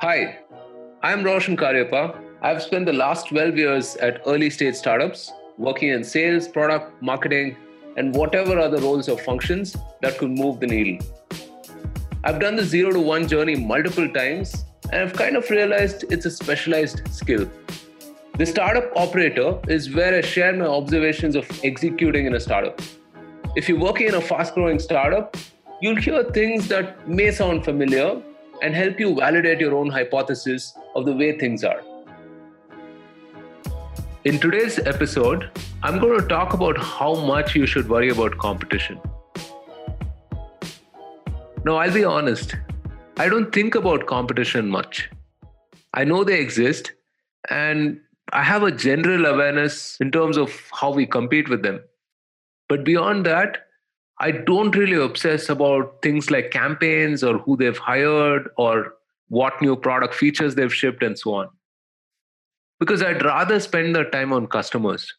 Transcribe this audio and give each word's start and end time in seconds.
Hi, 0.00 0.38
I'm 1.02 1.24
Roshan 1.24 1.56
Cariappa. 1.56 2.16
I've 2.40 2.62
spent 2.62 2.86
the 2.86 2.92
last 2.92 3.30
12 3.30 3.56
years 3.56 3.96
at 3.96 4.22
early 4.26 4.48
stage 4.48 4.76
startups 4.76 5.32
working 5.56 5.88
in 5.88 6.04
sales, 6.04 6.46
product, 6.46 7.02
marketing, 7.02 7.56
and 7.96 8.14
whatever 8.14 8.60
other 8.60 8.78
roles 8.78 9.08
or 9.08 9.18
functions 9.18 9.76
that 10.00 10.16
could 10.16 10.30
move 10.30 10.60
the 10.60 10.68
needle. 10.68 11.04
I've 12.22 12.38
done 12.38 12.54
the 12.54 12.62
zero 12.64 12.92
to 12.92 13.00
one 13.00 13.26
journey 13.26 13.56
multiple 13.56 14.08
times 14.08 14.66
and 14.92 15.02
I've 15.02 15.14
kind 15.14 15.34
of 15.34 15.50
realized 15.50 16.04
it's 16.12 16.26
a 16.26 16.30
specialized 16.30 17.02
skill. 17.12 17.50
The 18.36 18.46
startup 18.46 18.92
operator 18.94 19.58
is 19.66 19.92
where 19.92 20.14
I 20.14 20.20
share 20.20 20.52
my 20.52 20.66
observations 20.66 21.34
of 21.34 21.50
executing 21.64 22.26
in 22.26 22.34
a 22.34 22.40
startup. 22.40 22.80
If 23.56 23.68
you're 23.68 23.80
working 23.80 24.06
in 24.06 24.14
a 24.14 24.20
fast 24.20 24.54
growing 24.54 24.78
startup, 24.78 25.36
you'll 25.82 25.96
hear 25.96 26.22
things 26.22 26.68
that 26.68 27.08
may 27.08 27.32
sound 27.32 27.64
familiar 27.64 28.22
and 28.62 28.74
help 28.74 28.98
you 28.98 29.14
validate 29.14 29.60
your 29.60 29.74
own 29.74 29.90
hypothesis 29.90 30.76
of 30.94 31.04
the 31.04 31.12
way 31.12 31.38
things 31.38 31.64
are. 31.64 31.82
In 34.24 34.38
today's 34.38 34.78
episode, 34.80 35.50
I'm 35.82 35.98
going 35.98 36.20
to 36.20 36.26
talk 36.26 36.52
about 36.52 36.76
how 36.76 37.14
much 37.14 37.54
you 37.54 37.66
should 37.66 37.88
worry 37.88 38.10
about 38.10 38.36
competition. 38.38 39.00
Now, 41.64 41.76
I'll 41.76 41.92
be 41.92 42.04
honest, 42.04 42.56
I 43.16 43.28
don't 43.28 43.52
think 43.52 43.74
about 43.74 44.06
competition 44.06 44.68
much. 44.68 45.08
I 45.94 46.04
know 46.04 46.24
they 46.24 46.40
exist, 46.40 46.92
and 47.48 48.00
I 48.32 48.42
have 48.42 48.62
a 48.62 48.72
general 48.72 49.26
awareness 49.26 49.96
in 50.00 50.10
terms 50.10 50.36
of 50.36 50.52
how 50.72 50.92
we 50.92 51.06
compete 51.06 51.48
with 51.48 51.62
them. 51.62 51.80
But 52.68 52.84
beyond 52.84 53.24
that, 53.26 53.67
I 54.20 54.32
don't 54.32 54.74
really 54.74 54.96
obsess 54.96 55.48
about 55.48 56.02
things 56.02 56.30
like 56.30 56.50
campaigns 56.50 57.22
or 57.22 57.38
who 57.38 57.56
they've 57.56 57.78
hired 57.78 58.50
or 58.56 58.94
what 59.28 59.60
new 59.62 59.76
product 59.76 60.14
features 60.14 60.54
they've 60.54 60.74
shipped 60.74 61.02
and 61.02 61.18
so 61.18 61.34
on. 61.34 61.48
Because 62.80 63.02
I'd 63.02 63.24
rather 63.24 63.60
spend 63.60 63.94
the 63.94 64.04
time 64.04 64.32
on 64.32 64.46
customers. 64.46 65.12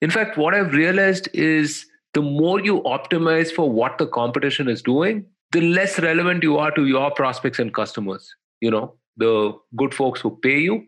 In 0.00 0.10
fact, 0.10 0.36
what 0.36 0.54
I've 0.54 0.72
realized 0.72 1.28
is 1.32 1.86
the 2.14 2.22
more 2.22 2.60
you 2.60 2.82
optimize 2.82 3.50
for 3.50 3.70
what 3.70 3.98
the 3.98 4.06
competition 4.06 4.68
is 4.68 4.82
doing, 4.82 5.26
the 5.52 5.60
less 5.60 5.98
relevant 5.98 6.42
you 6.42 6.58
are 6.58 6.70
to 6.72 6.86
your 6.86 7.10
prospects 7.10 7.58
and 7.58 7.72
customers. 7.74 8.34
You 8.60 8.70
know, 8.70 8.94
the 9.16 9.58
good 9.76 9.94
folks 9.94 10.20
who 10.20 10.38
pay 10.42 10.58
you 10.58 10.86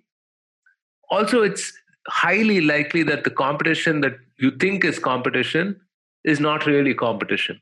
also 1.11 1.42
it's 1.42 1.73
highly 2.09 2.61
likely 2.61 3.03
that 3.03 3.25
the 3.25 3.31
competition 3.31 4.01
that 4.01 4.17
you 4.39 4.51
think 4.51 4.84
is 4.84 4.98
competition 4.98 5.81
is 6.25 6.41
not 6.41 6.67
really 6.67 6.94
competition. 6.94 7.61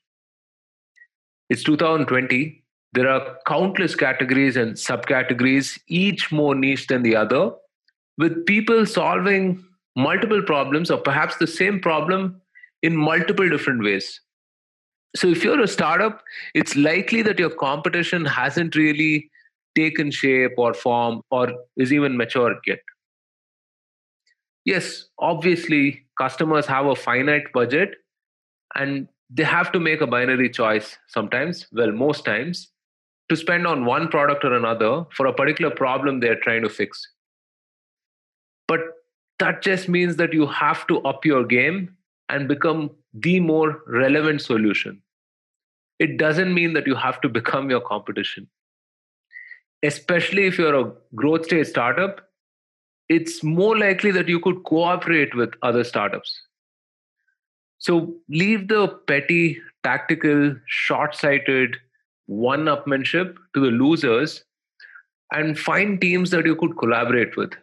It's 1.51 1.63
2020 1.63 2.63
there 2.95 3.09
are 3.09 3.39
countless 3.47 3.95
categories 3.95 4.57
and 4.57 4.75
subcategories 4.75 5.81
each 5.89 6.31
more 6.31 6.55
niche 6.55 6.87
than 6.89 7.03
the 7.03 7.17
other 7.17 7.53
with 8.19 8.45
people 8.45 8.85
solving 8.85 9.65
multiple 9.97 10.43
problems 10.43 10.91
or 10.91 10.99
perhaps 10.99 11.37
the 11.37 11.47
same 11.47 11.81
problem 11.81 12.41
in 12.83 12.97
multiple 12.97 13.49
different 13.49 13.83
ways. 13.83 14.21
So 15.17 15.29
if 15.29 15.43
you're 15.43 15.61
a 15.61 15.69
startup 15.69 16.23
it's 16.55 16.77
likely 16.77 17.23
that 17.23 17.39
your 17.39 17.51
competition 17.51 18.25
hasn't 18.25 18.77
really 18.77 19.31
taken 19.75 20.11
shape 20.11 20.53
or 20.59 20.75
form 20.75 21.23
or 21.31 21.51
is 21.77 21.93
even 21.93 22.17
matured 22.17 22.59
yet. 22.67 22.81
Yes, 24.65 25.07
obviously, 25.19 26.05
customers 26.19 26.67
have 26.67 26.87
a 26.87 26.95
finite 26.95 27.53
budget 27.53 27.97
and 28.75 29.09
they 29.31 29.45
have 29.45 29.73
to 29.73 29.81
make 29.81 30.01
a 30.01 30.07
binary 30.07 30.51
choice 30.51 30.99
sometimes, 31.09 31.67
well, 31.73 31.93
most 31.93 32.25
times, 32.25 32.69
to 33.29 33.37
spend 33.37 33.67
on 33.67 33.85
one 33.85 34.09
product 34.09 34.45
or 34.45 34.53
another 34.55 35.05
for 35.15 35.27
a 35.27 35.33
particular 35.33 35.71
problem 35.75 36.21
they're 36.21 36.41
trying 36.41 36.63
to 36.63 36.69
fix. 36.69 37.07
But 38.69 38.81
that 39.39 39.63
just 39.63 39.89
means 39.89 40.17
that 40.17 40.33
you 40.33 40.47
have 40.47 40.87
to 40.89 41.01
up 41.01 41.25
your 41.25 41.45
game 41.45 41.97
and 42.29 42.49
become 42.49 42.91
the 43.15 43.41
more 43.41 43.83
relevant 43.87 44.43
solution. 44.43 45.03
It 45.99 46.17
doesn't 46.19 46.53
mean 46.53 46.73
that 46.75 46.87
you 46.87 46.95
have 46.95 47.21
to 47.23 47.29
become 47.29 47.71
your 47.71 47.81
competition. 47.81 48.49
Especially 49.83 50.47
if 50.47 50.59
you're 50.59 50.79
a 50.79 50.93
growth 51.15 51.47
stage 51.47 51.67
startup, 51.67 52.29
it's 53.09 53.43
more 53.43 53.77
likely 53.77 54.11
that 54.13 54.29
you 54.29 54.41
could 54.41 54.63
cooperate 54.65 55.35
with 55.35 55.55
other 55.63 55.85
startups. 55.85 56.41
So 57.83 58.15
leave 58.29 58.69
the 58.69 58.87
petty, 59.09 59.61
tactical, 59.83 60.55
short 60.67 61.17
sighted 61.17 61.77
one 62.27 62.67
upmanship 62.67 63.35
to 63.55 63.61
the 63.61 63.73
losers 63.73 64.45
and 65.33 65.59
find 65.59 66.01
teams 66.01 66.31
that 66.31 66.47
you 66.47 66.55
could 66.55 66.79
collaborate 66.79 67.37
with. 67.37 67.55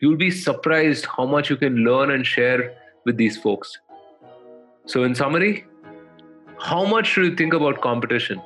You'll 0.00 0.16
be 0.16 0.32
surprised 0.32 1.06
how 1.06 1.26
much 1.26 1.48
you 1.48 1.56
can 1.56 1.76
learn 1.84 2.10
and 2.10 2.26
share 2.26 2.74
with 3.04 3.16
these 3.16 3.36
folks. 3.36 3.78
So, 4.86 5.04
in 5.04 5.14
summary, 5.14 5.64
how 6.58 6.84
much 6.84 7.06
should 7.06 7.24
you 7.24 7.36
think 7.36 7.54
about 7.54 7.80
competition? 7.80 8.42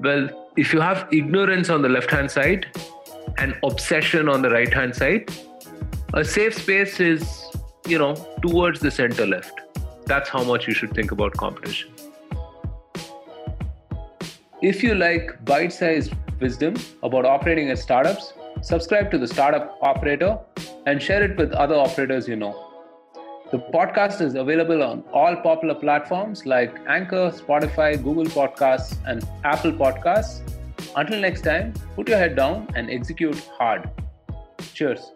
Well, 0.00 0.28
if 0.58 0.74
you 0.74 0.80
have 0.82 1.08
ignorance 1.12 1.70
on 1.70 1.80
the 1.80 1.88
left 1.88 2.10
hand 2.10 2.30
side 2.30 2.66
and 3.38 3.58
obsession 3.62 4.28
on 4.28 4.42
the 4.42 4.50
right 4.50 4.72
hand 4.72 4.94
side. 4.94 5.30
A 6.12 6.24
safe 6.24 6.54
space 6.54 7.00
is, 7.00 7.44
you 7.86 7.98
know, 7.98 8.14
towards 8.42 8.80
the 8.80 8.90
center 8.90 9.26
left. 9.26 9.63
That's 10.06 10.28
how 10.28 10.44
much 10.44 10.68
you 10.68 10.74
should 10.74 10.94
think 10.94 11.12
about 11.12 11.32
competition. 11.32 11.90
If 14.62 14.82
you 14.82 14.94
like 14.94 15.44
bite 15.44 15.72
sized 15.72 16.14
wisdom 16.40 16.74
about 17.02 17.24
operating 17.24 17.70
as 17.70 17.82
startups, 17.82 18.32
subscribe 18.62 19.10
to 19.10 19.18
the 19.18 19.28
Startup 19.28 19.76
Operator 19.82 20.38
and 20.86 21.02
share 21.02 21.22
it 21.22 21.36
with 21.36 21.52
other 21.52 21.74
operators 21.74 22.28
you 22.28 22.36
know. 22.36 22.70
The 23.52 23.58
podcast 23.58 24.20
is 24.20 24.34
available 24.34 24.82
on 24.82 25.04
all 25.12 25.36
popular 25.36 25.74
platforms 25.74 26.46
like 26.46 26.76
Anchor, 26.88 27.30
Spotify, 27.30 28.02
Google 28.02 28.24
Podcasts, 28.24 28.96
and 29.06 29.26
Apple 29.44 29.72
Podcasts 29.72 30.40
until 30.96 31.20
next 31.20 31.42
time, 31.42 31.72
put 31.96 32.08
your 32.08 32.18
head 32.18 32.36
down 32.36 32.68
and 32.76 32.90
execute 32.90 33.38
hard. 33.58 33.90
Cheers. 34.74 35.12